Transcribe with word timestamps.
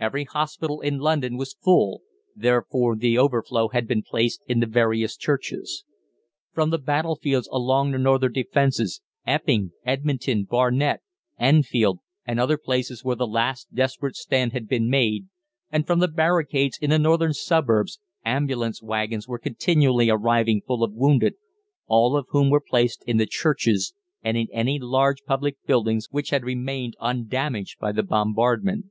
Every 0.00 0.24
hospital 0.24 0.80
in 0.80 0.98
London 0.98 1.36
was 1.36 1.52
full, 1.54 2.02
therefore 2.34 2.96
the 2.96 3.16
overflow 3.16 3.68
had 3.68 3.86
been 3.86 4.02
placed 4.02 4.42
in 4.48 4.58
the 4.58 4.66
various 4.66 5.16
churches. 5.16 5.84
From 6.52 6.70
the 6.70 6.76
battlefields 6.78 7.48
along 7.52 7.92
the 7.92 7.98
northern 7.98 8.32
defences, 8.32 9.00
Epping, 9.24 9.70
Edmonton, 9.86 10.42
Barnet, 10.42 11.02
Enfield, 11.38 12.00
and 12.26 12.40
other 12.40 12.58
places 12.58 13.04
where 13.04 13.14
the 13.14 13.28
last 13.28 13.72
desperate 13.72 14.16
stand 14.16 14.50
had 14.52 14.66
been 14.66 14.90
made, 14.90 15.28
and 15.70 15.86
from 15.86 16.00
the 16.00 16.08
barricades 16.08 16.76
in 16.82 16.90
the 16.90 16.98
northern 16.98 17.32
suburbs 17.32 18.00
ambulance 18.24 18.82
waggons 18.82 19.28
were 19.28 19.38
continually 19.38 20.10
arriving 20.10 20.62
full 20.66 20.82
of 20.82 20.92
wounded, 20.94 21.34
all 21.86 22.16
of 22.16 22.26
whom 22.30 22.50
were 22.50 22.60
placed 22.60 23.04
in 23.06 23.18
the 23.18 23.24
churches 23.26 23.94
and 24.20 24.36
in 24.36 24.48
any 24.50 24.80
large 24.80 25.22
public 25.22 25.64
buildings 25.64 26.08
which 26.10 26.30
had 26.30 26.42
remained 26.42 26.96
undamaged 27.00 27.78
by 27.78 27.92
the 27.92 28.02
bombardment. 28.02 28.86